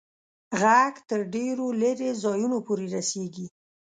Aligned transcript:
ږغ 0.61 0.93
تر 1.09 1.19
ډېرو 1.35 1.65
لیري 1.81 2.09
ځایونو 2.23 2.57
پوري 2.65 2.87
رسیږي. 2.95 3.45